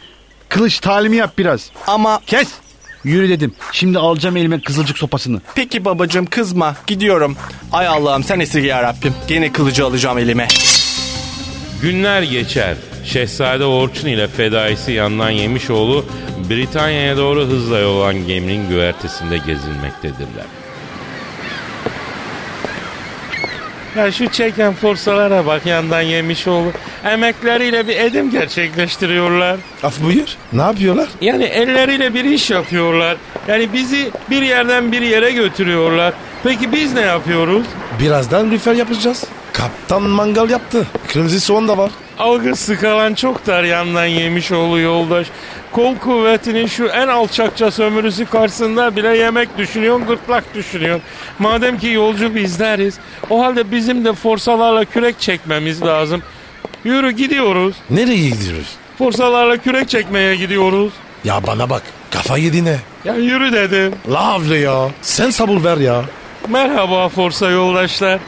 Kılıç 0.49 0.81
talimi 0.81 1.17
yap 1.17 1.39
biraz. 1.39 1.71
Ama 1.87 2.21
Kes. 2.27 2.49
Yürü 3.05 3.29
dedim. 3.29 3.53
Şimdi 3.73 3.99
alacağım 3.99 4.37
elime 4.37 4.61
kızılcık 4.61 4.99
sopasını. 4.99 5.41
Peki 5.55 5.85
babacığım 5.85 6.27
kızma 6.27 6.77
gidiyorum. 6.87 7.37
Ay 7.73 7.87
Allah'ım 7.89 8.25
sen 8.25 8.41
esir 8.41 8.63
ya 8.63 8.83
Rabbim. 8.83 9.15
Gene 9.29 9.53
kılıcı 9.53 9.85
alacağım 9.87 10.19
elime. 10.19 10.49
Günler 11.83 12.23
geçer. 12.23 12.77
Şehzade 13.05 13.65
Orçun 13.65 14.09
ile 14.09 14.29
fedaisi 14.29 14.93
yandan 14.93 15.31
Yemişoğlu 15.31 16.05
Britanya'ya 16.51 17.17
doğru 17.17 17.41
hızla 17.47 17.79
yol 17.79 18.01
alan 18.01 18.27
geminin 18.27 18.69
güvertesinde 18.69 19.37
gezinmektedirler. 19.37 20.45
Ya 23.97 24.13
şu 24.13 24.29
çeken 24.29 24.75
forsalara 24.75 25.47
bak 25.47 25.67
yandan 25.67 26.01
Yemişoğlu. 26.01 26.73
Emekleriyle 27.05 27.89
bir 27.89 27.97
edim 27.97 28.31
gerçekleştiriyorlar. 28.31 29.57
Af 29.83 30.03
buyur. 30.03 30.37
Ne 30.53 30.63
yapıyorlar? 30.63 31.09
Yani 31.21 31.45
elleriyle 31.45 32.15
bir 32.15 32.25
iş 32.25 32.51
yapıyorlar. 32.51 33.17
Yani 33.49 33.73
bizi 33.73 34.11
bir 34.31 34.43
yerden 34.43 34.93
bir 34.93 35.01
yere 35.03 35.31
götürüyorlar. 35.33 36.15
Peki 36.43 36.73
biz 36.73 36.95
ne 36.95 37.01
yapıyoruz? 37.01 37.67
Birazdan 38.01 38.51
lüfer 38.51 38.75
yapacağız. 38.75 39.25
Kaptan 39.65 40.03
mangal 40.03 40.51
yaptı. 40.51 40.87
Kırmızı 41.09 41.41
soğan 41.41 41.69
da 41.69 41.79
var. 41.79 41.91
Algısı 42.19 42.81
kalan 42.81 43.15
çok 43.15 43.47
dar 43.47 43.65
yandan 43.65 44.05
yemiş 44.05 44.53
oğlu 44.53 44.79
yoldaş. 44.79 45.27
Kol 45.73 45.97
kuvvetinin 45.97 46.67
şu 46.67 46.87
en 46.87 47.09
alçakça 47.09 47.71
sömürüsü 47.71 48.27
karşısında 48.27 48.97
bile 48.97 49.17
yemek 49.17 49.59
düşünüyorsun, 49.59 50.07
gırtlak 50.07 50.55
düşünüyorsun. 50.55 51.03
Madem 51.39 51.79
ki 51.79 51.87
yolcu 51.89 52.35
bizleriz, 52.35 52.95
o 53.31 53.43
halde 53.45 53.71
bizim 53.71 54.05
de 54.05 54.13
forsalarla 54.13 54.85
kürek 54.85 55.21
çekmemiz 55.21 55.83
lazım. 55.83 56.23
Yürü 56.85 57.11
gidiyoruz. 57.11 57.75
Nereye 57.91 58.29
gidiyoruz? 58.31 58.69
Forsalarla 58.99 59.57
kürek 59.57 59.89
çekmeye 59.89 60.37
gidiyoruz. 60.37 60.93
Ya 61.25 61.47
bana 61.47 61.71
bak 61.71 61.83
kafa 62.11 62.39
yedi 62.39 62.65
ne? 62.65 62.77
Ya 63.05 63.15
yürü 63.15 63.53
dedim. 63.53 63.95
Lovely 64.09 64.61
ya. 64.61 64.89
Sen 65.03 65.31
sabır 65.31 65.65
ver 65.65 65.77
ya. 65.77 66.05
Merhaba 66.49 67.09
Forsa 67.09 67.51
yoldaşlar. 67.51 68.21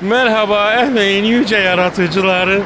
Merhaba 0.00 0.74
emeğin 0.74 1.24
yüce 1.24 1.56
yaratıcıları. 1.56 2.62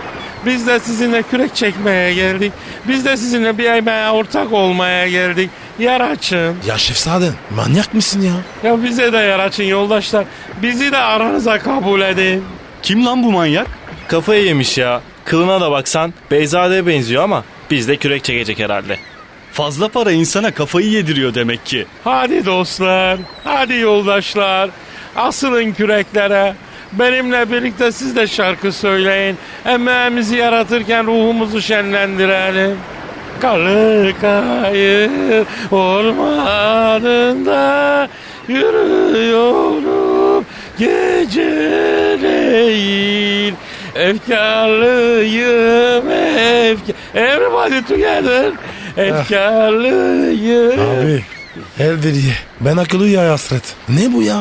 Biz 0.47 0.67
de 0.67 0.81
sizinle 0.81 1.23
kürek 1.23 1.55
çekmeye 1.55 2.15
geldik. 2.15 2.53
Biz 2.89 3.05
de 3.05 3.17
sizinle 3.17 3.59
bir 3.59 3.65
emeğe 3.65 4.11
ortak 4.11 4.53
olmaya 4.53 5.09
geldik. 5.09 5.51
Yer 5.79 6.01
açın. 6.01 6.57
Ya 6.67 6.79
şefzadem 6.79 7.35
manyak 7.57 7.95
mısın 7.95 8.21
ya? 8.23 8.33
Ya 8.71 8.83
bize 8.83 9.13
de 9.13 9.17
yer 9.17 9.39
açın 9.39 9.65
yoldaşlar. 9.65 10.25
Bizi 10.63 10.93
de 10.93 10.97
aranıza 10.97 11.59
kabul 11.59 12.01
edin. 12.01 12.45
Kim 12.83 13.07
lan 13.07 13.23
bu 13.23 13.33
manyak? 13.33 13.67
Kafayı 14.09 14.45
yemiş 14.45 14.79
ya. 14.79 15.01
Kılına 15.25 15.61
da 15.61 15.71
baksan 15.71 16.15
Beyzade'ye 16.31 16.87
benziyor 16.87 17.25
ama 17.25 17.45
bizde 17.71 17.97
kürek 17.97 18.25
çekecek 18.25 18.59
herhalde. 18.59 18.99
Fazla 19.53 19.89
para 19.89 20.13
insana 20.13 20.51
kafayı 20.51 20.89
yediriyor 20.89 21.35
demek 21.35 21.67
ki. 21.67 21.87
Hadi 22.05 22.47
dostlar, 22.47 23.19
hadi 23.45 23.75
yoldaşlar. 23.75 24.71
Asılın 25.17 25.73
küreklere. 25.73 26.55
Benimle 26.93 27.51
birlikte 27.53 27.93
siz 27.93 28.17
de 28.17 28.27
şarkı 28.27 28.73
söyleyin. 28.73 29.37
Emeğimizi 29.67 30.37
yaratırken 30.37 31.07
ruhumuzu 31.07 31.63
şenlendirelim. 31.63 32.77
Karlı 33.41 34.13
kayır 34.21 35.47
ormanında 35.71 37.59
yürüyorum 38.49 40.45
geceleyin. 40.79 43.55
Efkarlıyım 43.95 46.11
efkar. 46.11 46.95
Everybody 47.15 47.83
together. 47.83 48.53
Efkarlıyım. 48.97 50.81
Abi 50.81 51.23
Elveriye 51.81 52.33
ben 52.61 52.77
akıllı 52.77 53.09
ya 53.09 53.33
hasret. 53.33 53.63
Ne 53.89 54.13
bu 54.13 54.23
ya? 54.23 54.37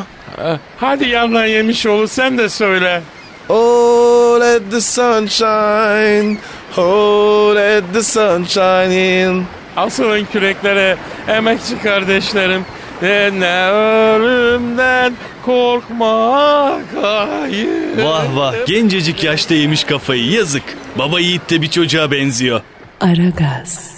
Hadi 0.77 1.09
yandan 1.09 1.45
yemiş 1.45 1.85
olu 1.85 2.07
sen 2.07 2.37
de 2.37 2.49
söyle. 2.49 3.01
Oh 3.49 4.39
let 4.39 4.71
the 4.71 4.81
sunshine 4.81 6.37
Oh 6.77 7.55
let 7.55 7.83
the 7.93 8.03
sunshine 8.03 9.21
in 9.21 9.45
Asılın 9.77 10.25
küreklere 10.25 10.97
emekçi 11.27 11.79
kardeşlerim. 11.79 12.65
Ve 13.03 13.31
ne 13.39 13.69
ölümden 13.71 15.13
korkmak 15.45 16.85
hayır. 17.01 18.03
Vah 18.03 18.35
vah 18.35 18.65
gencecik 18.65 19.23
yaşta 19.23 19.53
yemiş 19.55 19.83
kafayı 19.83 20.31
yazık. 20.31 20.63
Baba 20.97 21.19
yiğit 21.19 21.49
de 21.49 21.61
bir 21.61 21.69
çocuğa 21.69 22.11
benziyor. 22.11 22.61
Aragaz, 22.99 23.96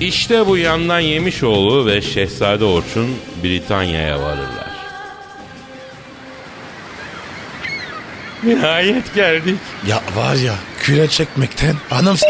İşte 0.00 0.46
bu 0.46 0.56
yandan 0.58 1.00
Yemişoğlu 1.00 1.86
ve 1.86 2.02
Şehzade 2.02 2.64
Orçun 2.64 3.16
Britanya'ya 3.44 4.20
varırlar. 4.20 4.66
Nihayet 8.42 9.14
geldik. 9.14 9.58
Ya 9.86 10.00
var 10.16 10.34
ya 10.34 10.54
küre 10.80 11.08
çekmekten 11.08 11.74
anam 11.90 12.16
s- 12.16 12.26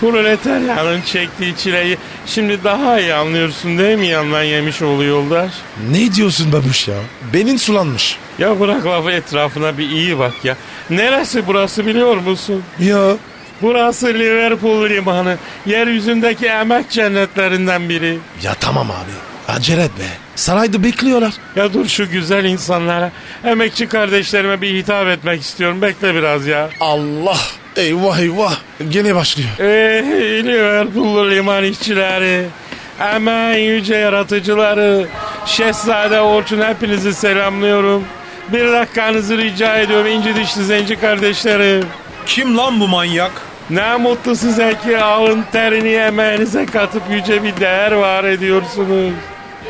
Proletaryanın 0.00 1.00
çektiği 1.02 1.56
çileyi 1.56 1.98
şimdi 2.26 2.64
daha 2.64 3.00
iyi 3.00 3.14
anlıyorsun 3.14 3.78
değil 3.78 3.98
mi 3.98 4.06
yandan 4.06 4.42
Yemişoğlu 4.42 5.04
yoldaş? 5.04 5.52
Ne 5.90 6.12
diyorsun 6.14 6.52
babuş 6.52 6.88
ya? 6.88 6.94
Benin 7.34 7.56
sulanmış. 7.56 8.18
Ya 8.38 8.60
bırak 8.60 8.86
lafı 8.86 9.10
etrafına 9.10 9.78
bir 9.78 9.90
iyi 9.90 10.18
bak 10.18 10.32
ya. 10.44 10.56
Neresi 10.90 11.46
burası 11.46 11.86
biliyor 11.86 12.16
musun? 12.16 12.62
Ya 12.80 13.16
Burası 13.62 14.06
Liverpool 14.06 14.90
limanı. 14.90 15.36
Yeryüzündeki 15.66 16.46
emek 16.46 16.90
cennetlerinden 16.90 17.88
biri. 17.88 18.18
ya 18.42 18.54
tamam 18.60 18.90
abi. 18.90 19.52
Acele 19.56 19.82
et 19.84 19.98
be. 19.98 20.02
Sarayda 20.36 20.82
bekliyorlar. 20.84 21.32
Ya 21.56 21.72
dur 21.74 21.86
şu 21.88 22.10
güzel 22.10 22.44
insanlara, 22.44 23.12
emekçi 23.44 23.86
kardeşlerime 23.88 24.60
bir 24.60 24.74
hitap 24.74 25.06
etmek 25.06 25.40
istiyorum. 25.42 25.82
Bekle 25.82 26.14
biraz 26.14 26.46
ya. 26.46 26.68
Allah. 26.80 27.36
Eyvah 27.76 28.18
eyvah. 28.18 28.54
Gene 28.88 29.14
başlıyor. 29.14 29.48
Ey 29.58 30.44
Liverpool 30.44 31.30
liman 31.30 31.64
işçileri, 31.64 32.44
emeğin 33.14 33.70
yüce 33.74 33.94
yaratıcıları, 33.96 35.06
Şehzade 35.46 36.20
Orçun 36.20 36.60
hepinizi 36.60 37.14
selamlıyorum. 37.14 38.04
Bir 38.52 38.72
dakikanızı 38.72 39.38
rica 39.38 39.76
ediyorum 39.78 40.06
inci 40.06 40.36
dişli 40.36 40.64
zenci 40.64 40.96
kardeşlerim. 41.00 41.86
Kim 42.26 42.56
lan 42.58 42.80
bu 42.80 42.88
manyak? 42.88 43.32
Ne 43.70 43.96
mutlu 43.96 44.36
size 44.36 44.74
ki 44.84 44.98
alın 44.98 45.44
terini 45.52 45.92
emeğinize 45.92 46.66
katıp 46.66 47.02
yüce 47.10 47.42
bir 47.42 47.56
değer 47.56 47.92
var 47.92 48.24
ediyorsunuz. 48.24 49.12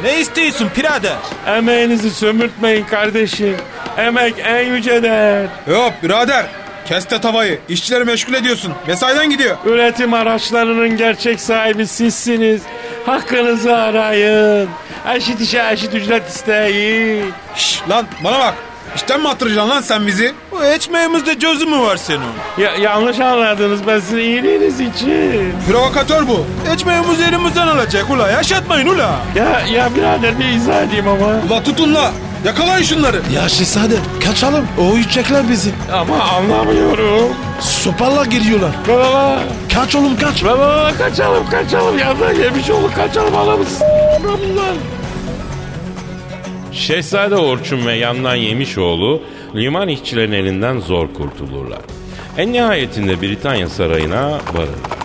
Ne 0.03 0.21
istiyorsun 0.21 0.71
pirader? 0.75 1.17
Emeğinizi 1.47 2.11
sömürtmeyin 2.11 2.85
kardeşim. 2.85 3.57
Emek 3.99 4.35
en 4.39 4.75
yüce 4.75 5.03
değer. 5.03 5.47
Yok 5.67 5.93
birader. 6.03 6.47
Kes 6.87 7.11
de 7.11 7.21
tavayı. 7.21 7.59
İşçileri 7.69 8.05
meşgul 8.05 8.35
ediyorsun. 8.35 8.73
Mesaiden 8.87 9.31
gidiyor. 9.31 9.57
Üretim 9.65 10.15
araçlarının 10.15 10.97
gerçek 10.97 11.41
sahibi 11.41 11.87
sizsiniz. 11.87 12.63
Hakkınızı 13.07 13.77
arayın. 13.77 14.69
Eşit 15.15 15.41
işe 15.41 15.69
eşit 15.73 15.95
ücret 15.95 16.29
isteyin. 16.29 17.33
Şş, 17.57 17.83
lan 17.91 18.07
bana 18.25 18.39
bak. 18.39 18.55
İşten 18.97 19.21
mi 19.21 19.29
attıracaksın 19.29 19.71
lan 19.71 19.81
sen 19.81 20.07
bizi? 20.07 20.35
Bu 20.53 20.65
ekmeğimizde 20.65 21.35
gözü 21.35 21.67
mü 21.67 21.79
var 21.81 21.97
senin? 21.97 22.21
Ya, 22.59 22.75
yanlış 22.77 23.21
anladınız 23.21 23.81
ben 23.87 24.01
sizin 24.01 24.19
iyiliğiniz 24.19 24.81
için. 24.81 25.55
Provokatör 25.71 26.29
bu. 26.29 26.47
Ekmeğimiz 26.75 27.21
elimizden 27.21 27.67
alacak 27.69 28.11
ula 28.11 28.31
yaşatmayın 28.31 28.87
ula. 28.89 29.11
Ya, 29.35 29.61
ya 29.73 29.95
birader 29.95 30.39
bir 30.39 30.45
izah 30.45 30.83
edeyim 30.83 31.09
ama. 31.09 31.27
Ula 31.51 31.63
tutun 31.63 31.95
la. 31.95 32.11
Yakalayın 32.45 32.85
şunları. 32.85 33.21
Ya 33.35 33.49
şehzade 33.49 33.95
kaçalım. 34.25 34.67
O 34.79 34.83
yiyecekler 34.83 35.49
bizi. 35.51 35.71
Ama 35.93 36.17
anlamıyorum. 36.25 37.29
Sopalla 37.61 38.25
giriyorlar. 38.25 38.71
Baba, 38.89 39.39
Kaç 39.75 39.95
oğlum 39.97 40.17
kaç. 40.17 40.45
baba 40.45 40.91
kaçalım 40.99 41.51
kaçalım. 41.51 41.99
Yandan 41.99 42.35
yemiş 42.35 42.71
olduk 42.71 42.95
kaçalım 42.97 43.37
anamız. 43.37 43.79
Bunlar. 44.25 44.73
Şehzade 46.73 47.37
Orçun 47.37 47.87
ve 47.87 47.93
yandan 47.95 48.35
Yemişoğlu 48.35 49.23
liman 49.55 49.89
işçilerin 49.89 50.33
elinden 50.33 50.79
zor 50.79 51.15
kurtulurlar. 51.15 51.81
En 52.39 52.53
nihayetinde 52.53 53.23
Britanya 53.23 53.69
sarayına 53.69 54.31
varırlar. 54.31 54.99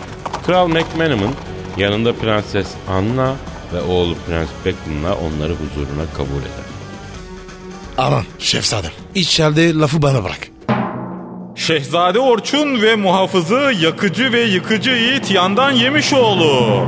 Kral 0.46 0.68
McManaman 0.68 1.32
yanında 1.76 2.12
Prenses 2.12 2.68
Anna 2.88 3.34
ve 3.74 3.80
oğlu 3.80 4.14
Prens 4.26 4.48
Beckham'la 4.64 5.14
onları 5.14 5.52
huzuruna 5.52 6.06
kabul 6.16 6.40
eder. 6.40 6.68
Aman 7.98 8.24
şehzadem. 8.38 8.90
İçeride 9.14 9.74
lafı 9.74 10.02
bana 10.02 10.24
bırak. 10.24 10.48
Şehzade 11.54 12.20
Orçun 12.20 12.82
ve 12.82 12.96
muhafızı 12.96 13.72
yakıcı 13.80 14.32
ve 14.32 14.40
yıkıcı 14.40 14.90
Yiğit 14.90 15.30
yandan 15.30 15.70
yemiş 15.70 16.12
oğlu. 16.12 16.82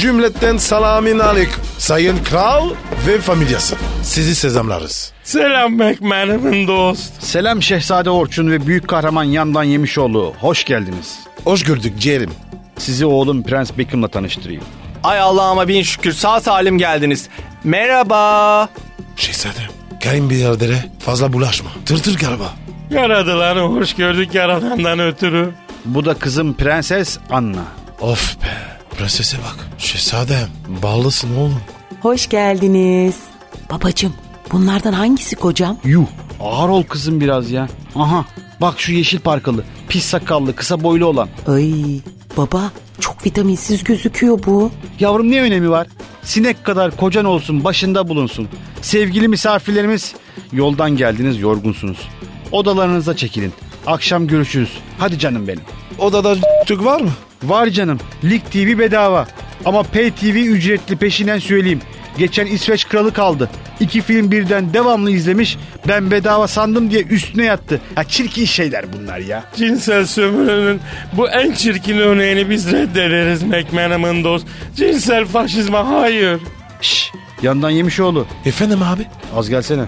Cümletten 0.00 0.56
salamin 0.56 1.18
aleyküm. 1.18 1.71
Sayın 1.82 2.24
kral 2.24 2.70
ve 3.06 3.18
familyası. 3.20 3.76
Sizi 4.02 4.34
selamlarız. 4.34 5.12
Selam 5.24 5.72
McManaman 5.72 6.66
dost. 6.66 7.22
Selam 7.22 7.62
Şehzade 7.62 8.10
Orçun 8.10 8.50
ve 8.50 8.66
büyük 8.66 8.88
kahraman 8.88 9.24
yandan 9.24 9.62
Yemişoğlu. 9.62 10.34
Hoş 10.40 10.64
geldiniz. 10.64 11.18
Hoş 11.44 11.64
gördük 11.64 11.92
ciğerim. 11.98 12.30
Sizi 12.78 13.06
oğlum 13.06 13.42
Prens 13.42 13.70
Beckham'la 13.78 14.08
tanıştırayım. 14.08 14.62
Ay 15.04 15.20
Allah'ıma 15.20 15.68
bin 15.68 15.82
şükür 15.82 16.12
sağ 16.12 16.40
salim 16.40 16.78
geldiniz. 16.78 17.28
Merhaba. 17.64 18.68
Şehzadem. 19.16 19.70
Kayınbiradere 20.02 20.84
fazla 20.98 21.32
bulaşma. 21.32 21.70
Tırtır 21.86 22.18
galiba. 22.18 22.52
Yaradılanı 22.90 23.60
hoş 23.60 23.94
gördük 23.94 24.34
yaradandan 24.34 24.98
ötürü. 24.98 25.50
Bu 25.84 26.04
da 26.04 26.14
kızım 26.14 26.54
Prenses 26.54 27.18
Anna. 27.30 27.64
Of 28.00 28.42
be. 28.42 28.71
Prensese 29.02 29.38
bak. 29.38 29.56
Şehzadem. 29.78 30.48
Ballısın 30.82 31.36
oğlum. 31.36 31.60
hoş 32.02 32.28
geldiniz. 32.28 33.16
Babacım, 33.70 34.12
bunlardan 34.52 34.92
hangisi 34.92 35.36
kocam? 35.36 35.78
Yuh 35.84 36.06
ağır 36.40 36.68
ol 36.68 36.82
kızım 36.82 37.20
biraz 37.20 37.50
ya. 37.50 37.68
Aha 37.96 38.24
bak 38.60 38.80
şu 38.80 38.92
yeşil 38.92 39.18
parkalı, 39.18 39.64
pis 39.88 40.04
sakallı, 40.04 40.56
kısa 40.56 40.82
boylu 40.82 41.06
olan. 41.06 41.28
Ay, 41.46 41.72
baba, 42.36 42.72
çok 43.00 43.26
vitaminsiz 43.26 43.84
gözüküyor 43.84 44.40
bu. 44.46 44.70
Yavrum 45.00 45.30
ne 45.30 45.40
önemi 45.42 45.70
var? 45.70 45.86
Sinek 46.22 46.64
kadar 46.64 46.96
kocan 46.96 47.24
olsun 47.24 47.64
başında 47.64 48.08
bulunsun. 48.08 48.48
Sevgili 48.82 49.28
misafirlerimiz 49.28 50.14
yoldan 50.52 50.96
geldiniz 50.96 51.40
yorgunsunuz. 51.40 51.98
Odalarınıza 52.52 53.16
çekilin. 53.16 53.52
Akşam 53.86 54.26
görüşürüz. 54.26 54.70
Hadi 54.98 55.18
canım 55.18 55.48
benim. 55.48 55.62
Odada 55.98 56.36
Türk 56.66 56.84
var 56.84 57.00
mı? 57.00 57.10
Var 57.42 57.66
canım. 57.66 57.98
Lig 58.24 58.42
TV 58.50 58.78
bedava. 58.78 59.26
Ama 59.64 59.82
Pay 59.82 60.10
TV 60.10 60.24
ücretli 60.24 60.96
peşinden 60.96 61.38
söyleyeyim. 61.38 61.80
Geçen 62.18 62.46
İsveç 62.46 62.88
kralı 62.88 63.12
kaldı. 63.12 63.50
İki 63.80 64.00
film 64.00 64.30
birden 64.30 64.74
devamlı 64.74 65.10
izlemiş. 65.10 65.58
Ben 65.88 66.10
bedava 66.10 66.48
sandım 66.48 66.90
diye 66.90 67.02
üstüne 67.02 67.44
yattı. 67.44 67.80
Ya 67.96 68.04
çirkin 68.04 68.44
şeyler 68.44 68.84
bunlar 68.92 69.18
ya. 69.18 69.44
Cinsel 69.56 70.06
sömürünün 70.06 70.80
bu 71.12 71.28
en 71.30 71.52
çirkin 71.52 71.98
örneğini 71.98 72.50
biz 72.50 72.72
reddederiz 72.72 73.42
McManaman 73.42 74.24
dost. 74.24 74.46
Cinsel 74.76 75.24
faşizme 75.24 75.78
hayır. 75.78 76.40
Şş, 76.80 77.12
yandan 77.42 77.70
yemiş 77.70 78.00
oğlu. 78.00 78.26
Efendim 78.44 78.82
abi? 78.82 79.06
Az 79.36 79.48
gelsene. 79.48 79.84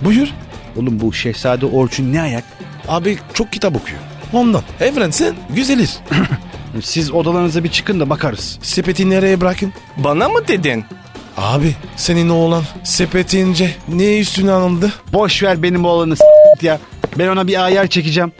Buyur. 0.00 0.28
Oğlum 0.76 1.00
bu 1.00 1.12
Şehzade 1.12 1.66
Orçun 1.66 2.12
ne 2.12 2.22
ayak? 2.22 2.44
Abi 2.88 3.18
çok 3.34 3.52
kitap 3.52 3.76
okuyor. 3.76 3.98
Ondan. 4.32 4.62
Evren 4.80 5.10
sen 5.10 5.34
güzelir. 5.50 5.90
Siz 6.82 7.10
odalarınıza 7.10 7.64
bir 7.64 7.68
çıkın 7.68 8.00
da 8.00 8.10
bakarız. 8.10 8.58
Sepeti 8.62 9.10
nereye 9.10 9.40
bırakın? 9.40 9.72
Bana 9.96 10.28
mı 10.28 10.48
dedin? 10.48 10.84
Abi 11.36 11.74
senin 11.96 12.28
oğlan 12.28 12.62
sepetince 12.84 13.70
ne 13.88 14.18
üstüne 14.18 14.52
alındı? 14.52 14.92
Boş 15.12 15.42
ver 15.42 15.62
benim 15.62 15.84
oğlanı 15.84 16.16
s- 16.16 16.24
ya. 16.62 16.78
Ben 17.18 17.28
ona 17.28 17.46
bir 17.46 17.64
ayar 17.64 17.86
çekeceğim. 17.86 18.32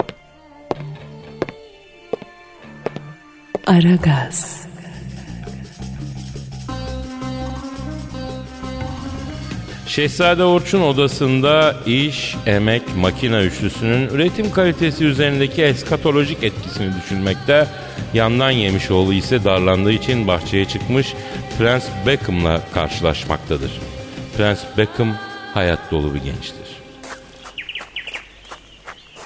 Aragaz, 3.67 4.62
Şehzade 9.93 10.45
Orçun 10.45 10.83
odasında 10.83 11.77
iş, 11.87 12.37
emek, 12.47 12.83
makine 12.97 13.41
üçlüsünün 13.41 14.09
üretim 14.09 14.51
kalitesi 14.51 15.05
üzerindeki 15.05 15.63
eskatolojik 15.63 16.43
etkisini 16.43 16.91
düşünmekte, 17.03 17.67
yandan 18.15 18.51
yemiş 18.51 18.91
oğlu 18.91 19.13
ise 19.13 19.45
darlandığı 19.45 19.93
için 19.93 20.29
bahçeye 20.29 20.65
çıkmış 20.65 21.15
Prens 21.59 21.85
Beckham'la 22.07 22.61
karşılaşmaktadır. 22.75 23.71
Prens 24.37 24.61
Beckham 24.79 25.17
hayat 25.55 25.79
dolu 25.91 26.15
bir 26.15 26.21
gençtir. 26.21 26.83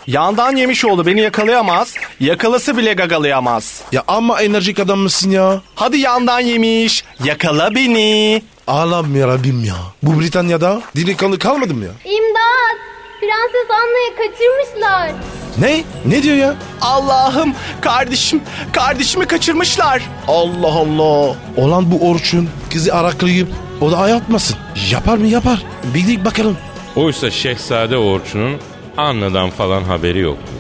Yandan 0.07 0.57
yemiş 0.57 0.85
oldu 0.85 1.07
beni 1.07 1.21
yakalayamaz. 1.21 1.95
Yakalası 2.21 2.77
bile 2.77 2.93
gagalayamaz. 2.93 3.83
Ya 3.93 4.03
ama 4.09 4.43
enerjik 4.43 4.81
adam 4.81 4.99
mısın 4.99 5.31
ya? 5.31 5.61
Hadi 5.75 5.99
yandan 5.99 6.41
yemiş. 6.41 7.05
Yakala 7.25 7.75
beni. 7.75 8.43
Ağlam 8.67 9.17
ya 9.17 9.29
Rabbim 9.29 9.65
ya. 9.65 9.75
Bu 10.03 10.21
Britanya'da 10.21 10.83
delikanlı 10.97 11.39
kalmadım 11.39 11.83
ya. 11.83 11.89
İmdat! 12.05 12.77
Prenses 13.21 13.71
Anna'yı 13.71 14.17
kaçırmışlar. 14.17 15.11
Ne? 15.59 15.85
Ne 16.07 16.23
diyor 16.23 16.37
ya? 16.37 16.55
Allah'ım 16.81 17.55
kardeşim 17.81 18.43
kardeşimi 18.73 19.27
kaçırmışlar. 19.27 20.03
Allah 20.29 20.67
Allah. 20.73 21.37
Olan 21.57 21.91
bu 21.91 22.11
Orçun 22.11 22.49
kızı 22.73 22.95
araklayıp 22.95 23.49
o 23.81 23.91
da 23.93 23.99
ayatmasın. 23.99 24.57
Yapar 24.91 25.17
mı 25.17 25.27
yapar. 25.27 25.63
Bildik 25.95 26.25
bakalım. 26.25 26.57
Oysa 26.97 27.31
Şehzade 27.31 27.97
Orçun'un 27.97 28.57
Anna'dan 28.97 29.51
falan 29.51 29.83
haberi 29.85 30.19
yoktu. 30.19 30.53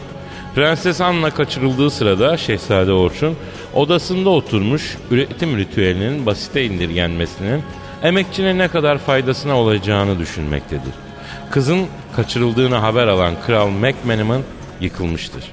Prenses 0.57 1.01
Anna 1.01 1.31
kaçırıldığı 1.31 1.91
sırada 1.91 2.37
Şehzade 2.37 2.93
Orçun 2.93 3.37
odasında 3.75 4.31
oturmuş 4.31 4.97
üretim 5.11 5.59
ritüelinin 5.59 6.27
basite 6.27 6.65
indirgenmesinin 6.65 7.63
emekçine 8.03 8.59
ne 8.59 8.69
kadar 8.69 8.99
faydasına 8.99 9.61
olacağını 9.61 10.19
düşünmektedir. 10.19 10.93
Kızın 11.51 11.87
kaçırıldığını 12.17 12.77
haber 12.77 13.07
alan 13.07 13.35
Kral 13.47 13.69
MacManaman 13.69 14.43
yıkılmıştır. 14.81 15.45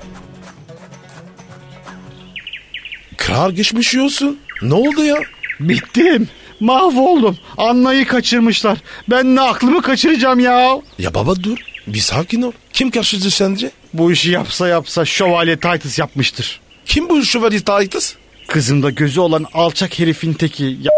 Kral 3.18 3.52
geçmiş 3.52 3.94
yiyorsun. 3.94 4.40
Ne 4.62 4.74
oldu 4.74 5.04
ya? 5.04 5.18
Bittim. 5.60 6.30
Mahvoldum. 6.60 7.38
Anna'yı 7.58 8.08
kaçırmışlar. 8.08 8.78
Ben 9.10 9.36
ne 9.36 9.42
aklımı 9.42 9.82
kaçıracağım 9.82 10.40
ya. 10.40 10.82
Ya 11.00 11.14
baba 11.14 11.36
dur. 11.36 11.58
Bir 11.88 12.00
sakin 12.00 12.42
ol. 12.42 12.52
Kim 12.74 12.92
karşıcı 12.92 13.32
sence? 13.32 13.72
Bu 13.94 14.12
işi 14.12 14.32
yapsa 14.32 14.68
yapsa 14.68 15.06
şövalye 15.06 15.60
Titus 15.60 16.00
yapmıştır. 16.00 16.60
Kim 16.86 17.10
bu 17.10 17.26
şövalye 17.26 17.60
Titus? 17.60 18.14
Kızımda 18.48 18.90
gözü 18.90 19.20
olan 19.20 19.46
alçak 19.54 20.00
herifin 20.00 20.34
teki. 20.34 20.64
Ya 20.64 20.92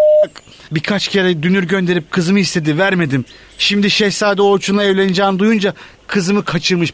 birkaç 0.71 1.07
kere 1.07 1.43
dünür 1.43 1.63
gönderip 1.63 2.11
kızımı 2.11 2.39
istedi 2.39 2.77
vermedim. 2.77 3.25
Şimdi 3.57 3.91
Şehzade 3.91 4.41
Orçun'la 4.41 4.83
evleneceğini 4.83 5.39
duyunca 5.39 5.73
kızımı 6.07 6.45
kaçırmış. 6.45 6.93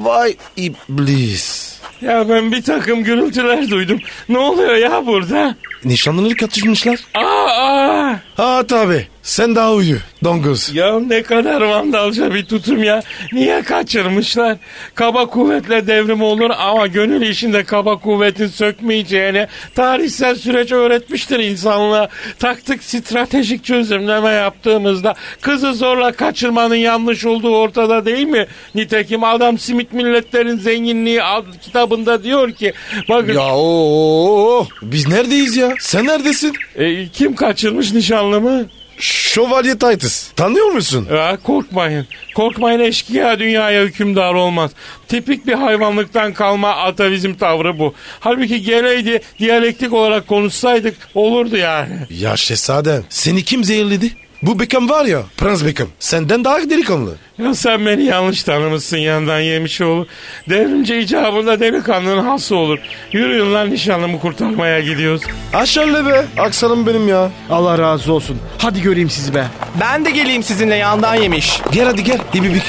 Vay 0.00 0.36
iblis. 0.56 1.74
Ya 2.02 2.28
ben 2.28 2.52
bir 2.52 2.62
takım 2.62 3.04
gürültüler 3.04 3.70
duydum. 3.70 4.00
Ne 4.28 4.38
oluyor 4.38 4.74
ya 4.74 5.06
burada? 5.06 5.56
Nişanlını 5.84 6.36
kaçırmışlar. 6.36 7.00
Aa, 7.14 7.20
aa! 7.48 8.20
Ha 8.36 8.66
tabi. 8.66 9.08
Sen 9.24 9.56
daha 9.56 9.72
uyu. 9.72 9.96
Donguz. 10.24 10.70
Ya 10.74 11.00
ne 11.00 11.22
kadar 11.22 11.60
vandalca 11.60 12.34
bir 12.34 12.44
tutum 12.44 12.82
ya. 12.84 13.02
Niye 13.32 13.62
kaçırmışlar? 13.62 14.56
Kaba 14.94 15.26
kuvvetle 15.26 15.86
devrim 15.86 16.22
olur 16.22 16.50
ama 16.58 16.86
gönül 16.86 17.22
işinde 17.28 17.64
kaba 17.64 17.98
kuvvetin 17.98 18.46
sökmeyeceğini 18.46 19.46
tarihsel 19.74 20.34
süreç 20.34 20.72
öğretmiştir 20.72 21.38
insanlığa. 21.38 22.08
Taktık 22.38 22.82
stratejik 22.84 23.64
çözümleme 23.64 24.30
yaptığımızda 24.30 25.14
kızı 25.40 25.74
zorla 25.74 26.12
kaçırmanın 26.12 26.74
yanlış 26.74 27.26
olduğu 27.26 27.56
ortada 27.56 28.04
değil 28.06 28.26
mi? 28.26 28.46
Nitekim 28.74 29.24
adam 29.24 29.58
simit 29.58 29.92
milletlerin 29.92 30.56
zenginliği 30.56 31.20
kitabında 31.62 32.22
diyor 32.24 32.52
ki 32.52 32.72
bakın 33.08 33.32
Ya 33.34 33.56
o 33.56 34.66
biz 34.82 35.08
neredeyiz 35.08 35.56
ya? 35.56 35.74
Sen 35.80 36.06
neredesin? 36.06 36.52
e, 36.76 37.08
kim 37.08 37.34
kaçırmış 37.34 37.92
nişanlımı? 37.92 38.64
Şövalye 38.98 39.78
Titus. 39.78 40.32
Tanıyor 40.36 40.66
musun? 40.66 41.08
Ya 41.12 41.38
korkmayın. 41.42 42.06
Korkmayın 42.34 42.80
eşkıya 42.80 43.38
dünyaya 43.38 43.82
hükümdar 43.82 44.34
olmaz. 44.34 44.70
Tipik 45.08 45.46
bir 45.46 45.52
hayvanlıktan 45.52 46.32
kalma 46.32 46.70
atavizm 46.70 47.34
tavrı 47.34 47.78
bu. 47.78 47.94
Halbuki 48.20 48.62
geleydi 48.62 49.20
diyalektik 49.38 49.92
olarak 49.92 50.26
konuşsaydık 50.26 50.96
olurdu 51.14 51.56
yani. 51.56 51.96
Ya 52.10 52.36
şehzadem 52.36 53.04
seni 53.08 53.44
kim 53.44 53.64
zehirledi? 53.64 54.16
Bu 54.46 54.58
Beckham 54.58 54.88
var 54.88 55.04
ya 55.04 55.22
Prens 55.36 55.64
Beckham 55.64 55.88
senden 55.98 56.44
daha 56.44 56.58
delikanlı. 56.58 57.14
Ya 57.38 57.54
sen 57.54 57.86
beni 57.86 58.04
yanlış 58.04 58.42
tanımışsın 58.42 58.96
yandan 58.96 59.40
yemiş 59.40 59.80
oğlu. 59.80 60.06
Devrimci 60.48 60.96
icabında 60.96 61.60
delikanlının 61.60 62.24
hası 62.24 62.56
olur. 62.56 62.78
Yürüyün 63.12 63.54
lan 63.54 63.70
nişanlımı 63.70 64.20
kurtarmaya 64.20 64.80
gidiyoruz. 64.80 65.22
Aşağılı 65.54 66.06
be 66.06 66.24
aksanım 66.38 66.86
benim 66.86 67.08
ya. 67.08 67.30
Allah 67.50 67.78
razı 67.78 68.12
olsun. 68.12 68.38
Hadi 68.58 68.82
göreyim 68.82 69.10
sizi 69.10 69.34
be. 69.34 69.44
Ben 69.80 70.04
de 70.04 70.10
geleyim 70.10 70.42
sizinle 70.42 70.76
yandan 70.76 71.14
yemiş. 71.14 71.60
Gel 71.72 71.84
hadi 71.84 72.04
gel 72.04 72.18
ibibik. 72.34 72.62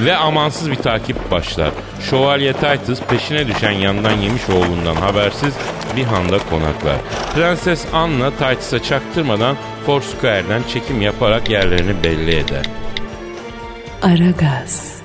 Ve 0.00 0.16
amansız 0.16 0.70
bir 0.70 0.76
takip 0.76 1.30
başlar. 1.30 1.70
Şövalye 2.10 2.52
Titus 2.52 3.00
peşine 3.00 3.46
düşen 3.46 3.70
yandan 3.70 4.16
yemiş 4.16 4.42
oğlundan 4.48 4.94
habersiz 4.96 5.54
bir 5.96 6.04
handa 6.04 6.38
konaklar. 6.38 6.96
Prenses 7.34 7.84
Anna 7.92 8.30
Titus'a 8.30 8.82
çaktırmadan 8.82 9.56
Foursquare'den 9.86 10.62
çekim 10.72 11.02
yaparak 11.02 11.50
yerlerini 11.50 12.02
belli 12.02 12.36
eder. 12.36 12.66
Aragaz, 14.02 15.02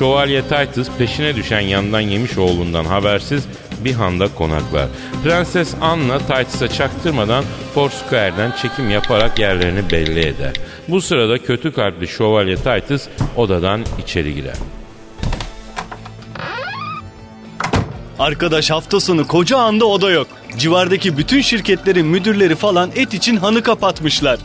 Şövalye 0.00 0.42
Titus 0.42 0.88
peşine 0.98 1.36
düşen 1.36 1.60
yandan 1.60 2.00
yemiş 2.00 2.38
oğlundan 2.38 2.84
habersiz 2.84 3.46
bir 3.84 3.92
handa 3.92 4.28
konaklar. 4.34 4.86
Prenses 5.24 5.74
Anna 5.80 6.18
Titus'a 6.18 6.68
çaktırmadan 6.68 7.44
Foursquare'den 7.74 8.52
çekim 8.62 8.90
yaparak 8.90 9.38
yerlerini 9.38 9.90
belli 9.90 10.20
eder. 10.20 10.52
Bu 10.88 11.00
sırada 11.00 11.38
kötü 11.38 11.72
kalpli 11.72 12.08
Şövalye 12.08 12.56
Titus 12.56 13.08
odadan 13.36 13.80
içeri 14.04 14.34
girer. 14.34 14.56
Arkadaş 18.20 18.70
hafta 18.70 19.00
sonu 19.00 19.26
koca 19.26 19.58
anda 19.58 19.84
oda 19.84 20.10
yok. 20.10 20.26
Civardaki 20.58 21.16
bütün 21.18 21.40
şirketlerin 21.40 22.06
müdürleri 22.06 22.54
falan 22.54 22.90
et 22.96 23.14
için 23.14 23.36
hanı 23.36 23.62
kapatmışlar. 23.62 24.38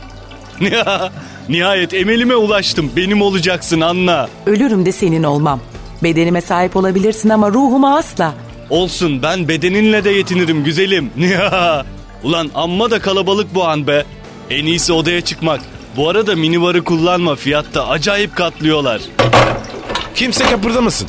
Nihayet 1.48 1.94
emelime 1.94 2.36
ulaştım. 2.36 2.90
Benim 2.96 3.22
olacaksın 3.22 3.80
Anna. 3.80 4.28
ölürüm 4.46 4.86
de 4.86 4.92
senin 4.92 5.22
olmam. 5.22 5.60
Bedenime 6.02 6.40
sahip 6.40 6.76
olabilirsin 6.76 7.28
ama 7.28 7.50
ruhuma 7.50 7.96
asla. 7.96 8.34
Olsun 8.70 9.22
ben 9.22 9.48
bedeninle 9.48 10.04
de 10.04 10.10
yetinirim 10.10 10.64
güzelim. 10.64 11.10
Ulan 12.24 12.50
amma 12.54 12.90
da 12.90 12.98
kalabalık 12.98 13.54
bu 13.54 13.64
an 13.64 13.86
be. 13.86 14.04
En 14.50 14.66
iyisi 14.66 14.92
odaya 14.92 15.20
çıkmak. 15.20 15.60
Bu 15.96 16.08
arada 16.08 16.36
minibarı 16.36 16.84
kullanma 16.84 17.36
fiyatta 17.36 17.88
acayip 17.88 18.36
katlıyorlar. 18.36 19.00
Kimse 20.14 20.44
kıpırdamasın. 20.44 21.08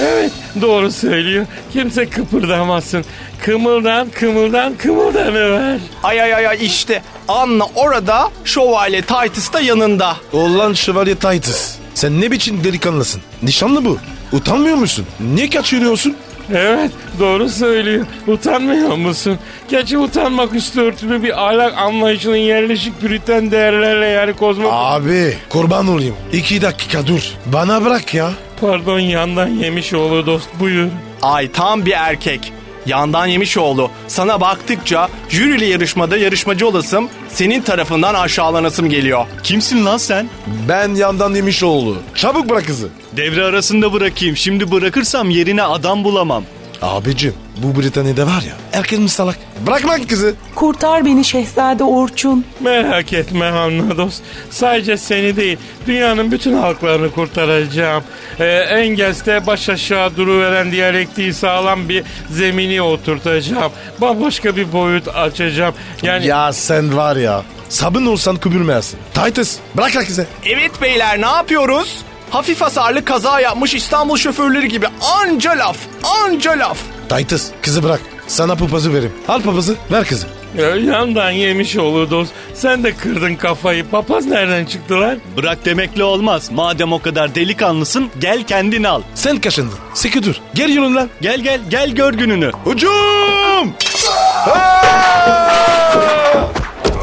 Evet 0.00 0.32
doğru 0.60 0.90
söylüyor. 0.90 1.46
Kimse 1.72 2.06
kıpırdamasın. 2.08 3.04
Kımıldan 3.44 4.08
kımıldan 4.10 4.74
kımıldanıver. 4.74 5.78
Ay 6.02 6.22
ay 6.22 6.34
ay 6.34 6.46
ay 6.46 6.58
işte 6.66 7.02
Anna 7.28 7.64
orada 7.74 8.28
şövalye 8.44 9.02
Titus 9.02 9.52
da 9.52 9.60
yanında. 9.60 10.16
Ulan 10.32 10.72
şövalye 10.72 11.14
Titus. 11.14 11.74
Sen 11.94 12.20
ne 12.20 12.30
biçim 12.30 12.64
delikanlısın? 12.64 13.22
Nişanlı 13.42 13.84
bu. 13.84 13.98
Utanmıyor 14.32 14.76
musun? 14.76 15.06
Niye 15.34 15.50
kaçırıyorsun? 15.50 16.16
Evet 16.54 16.90
doğru 17.20 17.48
söylüyor. 17.48 18.06
Utanmıyor 18.26 18.96
musun? 18.96 19.38
Gerçi 19.68 19.98
utanmak 19.98 20.54
üstü 20.54 20.80
örtülü 20.80 21.22
bir 21.22 21.46
ahlak 21.46 21.78
anlayışının 21.78 22.36
yerleşik 22.36 23.00
püriten 23.00 23.50
değerlerle 23.50 24.06
yani 24.06 24.32
kozmos... 24.32 24.70
Abi 24.72 25.38
kurban 25.48 25.88
olayım. 25.88 26.14
İki 26.32 26.62
dakika 26.62 27.06
dur. 27.06 27.22
Bana 27.46 27.84
bırak 27.84 28.14
ya. 28.14 28.30
Pardon 28.60 28.98
yandan 28.98 29.48
yemiş 29.48 29.94
oğlu 29.94 30.26
dost 30.26 30.48
buyur. 30.60 30.88
Ay 31.22 31.52
tam 31.52 31.86
bir 31.86 31.92
erkek. 31.92 32.52
Yandan 32.86 33.26
Yemişoğlu. 33.26 33.90
Sana 34.08 34.40
baktıkça 34.40 35.08
jürili 35.28 35.64
yarışmada 35.64 36.16
yarışmacı 36.16 36.68
olasım 36.68 37.08
senin 37.28 37.62
tarafından 37.62 38.14
aşağılanasım 38.14 38.88
geliyor. 38.88 39.26
Kimsin 39.42 39.86
lan 39.86 39.96
sen? 39.96 40.28
Ben 40.68 40.94
yandan 40.94 41.34
demiş 41.34 41.62
oğlu. 41.62 41.96
Çabuk 42.14 42.48
bırak 42.48 42.66
kızı. 42.66 42.88
Devre 43.16 43.44
arasında 43.44 43.92
bırakayım. 43.92 44.36
Şimdi 44.36 44.70
bırakırsam 44.70 45.30
yerine 45.30 45.62
adam 45.62 46.04
bulamam. 46.04 46.44
Abicim 46.82 47.34
bu 47.56 47.80
Britanya'da 47.82 48.26
var 48.26 48.42
ya 48.42 48.52
herkes 48.72 48.98
mi 48.98 49.08
salak? 49.08 49.38
Bırakma 49.66 49.96
kızı. 50.08 50.34
Kurtar 50.54 51.04
beni 51.04 51.24
Şehzade 51.24 51.84
Orçun. 51.84 52.44
Merak 52.60 53.12
etme 53.12 53.44
Hanna 53.44 53.96
dost. 53.96 54.22
Sadece 54.50 54.96
seni 54.96 55.36
değil 55.36 55.58
dünyanın 55.86 56.32
bütün 56.32 56.54
halklarını 56.54 57.10
kurtaracağım. 57.10 58.02
Ee, 58.40 58.44
Engels'te 58.46 59.46
baş 59.46 59.68
aşağı 59.68 60.16
duruveren 60.16 60.72
diyalektiği 60.72 61.34
sağlam 61.34 61.88
bir 61.88 62.04
zemini 62.30 62.82
oturtacağım. 62.82 63.72
Bambaşka 64.00 64.56
bir 64.56 64.72
boyut 64.72 65.08
açacağım. 65.08 65.74
Yani 66.02 66.26
Ya 66.26 66.52
sen 66.52 66.96
var 66.96 67.16
ya 67.16 67.42
sabun 67.68 68.06
olsan 68.06 68.36
kübülmezsin. 68.36 68.98
Titus 69.14 69.56
bırak 69.76 69.92
kızı. 70.06 70.26
Evet 70.46 70.82
beyler 70.82 71.20
ne 71.20 71.26
yapıyoruz? 71.26 71.98
Hafif 72.30 72.60
hasarlı 72.60 73.04
kaza 73.04 73.40
yapmış 73.40 73.74
İstanbul 73.74 74.16
şoförleri 74.16 74.68
gibi 74.68 74.86
anca 75.00 75.50
laf, 75.50 75.76
anca 76.04 76.50
laf. 76.58 76.78
Titus 77.08 77.48
kızı 77.62 77.82
bırak. 77.82 78.00
Sana 78.26 78.54
papazı 78.56 78.94
vereyim. 78.94 79.12
Al 79.28 79.42
papazı 79.42 79.76
ver 79.92 80.04
kızı. 80.04 80.26
Ya, 80.58 80.76
yandan 80.76 81.30
yemiş 81.30 81.76
oğlu 81.76 82.10
dost. 82.10 82.32
Sen 82.54 82.84
de 82.84 82.94
kırdın 82.96 83.34
kafayı. 83.34 83.88
Papaz 83.90 84.26
nereden 84.26 84.64
çıktı 84.64 85.00
lan? 85.00 85.18
Bırak 85.36 85.64
demekle 85.64 86.04
olmaz. 86.04 86.50
Madem 86.52 86.92
o 86.92 87.02
kadar 87.02 87.34
delikanlısın 87.34 88.10
gel 88.18 88.42
kendin 88.46 88.84
al. 88.84 89.02
Sen 89.14 89.40
kaşındın. 89.40 89.78
Sıkı 89.94 90.22
dur. 90.22 90.34
Gel 90.54 90.74
yolundan. 90.74 91.08
Gel 91.20 91.40
gel 91.40 91.60
gel 91.70 91.90
gör 91.90 92.12
gününü. 92.14 92.50
Hücum! 92.66 93.74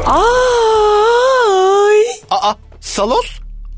Ay. 0.06 1.96
Aa 2.30 2.54
Salos 2.80 3.26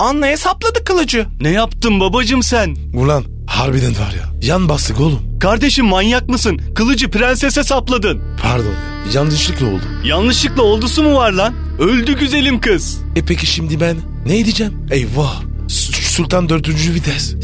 Anna'ya 0.01 0.37
sapladı 0.37 0.85
kılıcı. 0.85 1.27
Ne 1.41 1.51
yaptın 1.51 2.01
babacım 2.01 2.43
sen? 2.43 2.77
Ulan 2.95 3.25
harbiden 3.47 3.91
var 3.91 4.15
ya. 4.19 4.49
Yan 4.49 4.69
bastık 4.69 5.01
oğlum. 5.01 5.39
Kardeşim 5.41 5.87
manyak 5.87 6.29
mısın? 6.29 6.61
Kılıcı 6.75 7.11
prensese 7.11 7.65
sapladın. 7.65 8.23
Pardon 8.43 8.65
ya. 8.65 9.13
Yanlışlıkla 9.15 9.67
oldu. 9.67 9.83
Yanlışlıkla 10.05 10.63
oldusu 10.63 11.03
mu 11.03 11.15
var 11.15 11.33
lan? 11.33 11.55
Öldü 11.79 12.19
güzelim 12.19 12.61
kız. 12.61 12.99
E 13.17 13.25
peki 13.25 13.47
şimdi 13.47 13.81
ben 13.81 13.97
ne 14.27 14.45
diyeceğim? 14.45 14.87
Eyvah. 14.91 15.43
Sultan 15.69 16.49
dördüncü 16.49 16.95
vites. 16.95 17.35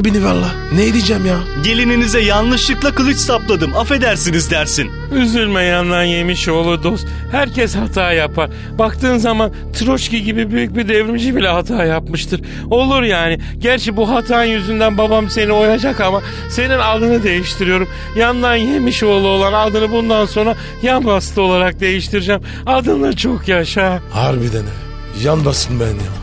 Beni 0.00 0.24
valla. 0.24 0.50
Ne 0.74 0.92
diyeceğim 0.92 1.26
ya? 1.26 1.38
Gelininize 1.64 2.20
yanlışlıkla 2.20 2.94
kılıç 2.94 3.16
sapladım. 3.16 3.76
Affedersiniz 3.76 4.50
dersin. 4.50 4.90
Üzülme 5.12 5.62
yandan 5.62 6.02
yemiş 6.02 6.48
oğlu 6.48 6.82
dost. 6.82 7.06
Herkes 7.32 7.76
hata 7.76 8.12
yapar. 8.12 8.50
Baktığın 8.78 9.18
zaman 9.18 9.52
Troçki 9.72 10.22
gibi 10.24 10.50
büyük 10.50 10.76
bir 10.76 10.88
devrimci 10.88 11.36
bile 11.36 11.48
hata 11.48 11.84
yapmıştır. 11.84 12.40
Olur 12.70 13.02
yani. 13.02 13.38
Gerçi 13.58 13.96
bu 13.96 14.10
hatan 14.10 14.44
yüzünden 14.44 14.98
babam 14.98 15.30
seni 15.30 15.52
oyacak 15.52 16.00
ama 16.00 16.22
senin 16.50 16.78
adını 16.78 17.22
değiştiriyorum. 17.22 17.88
Yandan 18.16 18.54
yemiş 18.56 19.02
oğlu 19.02 19.28
olan 19.28 19.52
adını 19.52 19.92
bundan 19.92 20.26
sonra 20.26 20.54
yan 20.82 21.06
bastı 21.06 21.42
olarak 21.42 21.80
değiştireceğim. 21.80 22.42
Adınla 22.66 23.16
çok 23.16 23.48
yaşa. 23.48 24.00
Harbiden. 24.10 24.64
Yan 25.22 25.44
basın 25.44 25.80
ben 25.80 25.86
ya. 25.86 26.14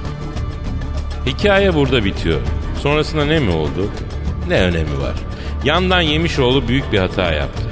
Hikaye 1.25 1.73
burada 1.73 2.05
bitiyor. 2.05 2.39
Sonrasında 2.81 3.25
ne 3.25 3.39
mi 3.39 3.51
oldu? 3.51 3.89
Ne 4.47 4.61
önemi 4.61 5.01
var? 5.01 5.13
Yandan 5.63 6.01
Yemişoğlu 6.01 6.67
büyük 6.67 6.91
bir 6.91 6.99
hata 6.99 7.33
yaptı. 7.33 7.63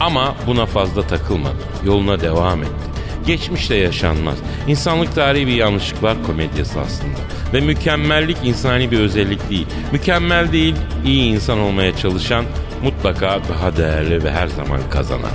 Ama 0.00 0.34
buna 0.46 0.66
fazla 0.66 1.06
takılmadı. 1.06 1.56
Yoluna 1.84 2.20
devam 2.20 2.62
etti. 2.62 2.90
Geçmişte 3.26 3.74
yaşanmaz. 3.74 4.38
İnsanlık 4.66 5.14
tarihi 5.14 5.46
bir 5.46 5.54
yanlışlıklar 5.54 6.22
komedyası 6.26 6.80
aslında. 6.80 7.18
Ve 7.52 7.60
mükemmellik 7.60 8.36
insani 8.44 8.90
bir 8.90 9.00
özellik 9.00 9.50
değil. 9.50 9.66
Mükemmel 9.92 10.52
değil, 10.52 10.74
iyi 11.04 11.32
insan 11.34 11.58
olmaya 11.58 11.96
çalışan 11.96 12.44
mutlaka 12.82 13.40
daha 13.48 13.76
değerli 13.76 14.24
ve 14.24 14.30
her 14.30 14.46
zaman 14.46 14.80
kazanan. 14.90 15.30